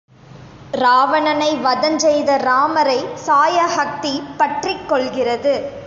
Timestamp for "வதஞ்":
1.61-1.97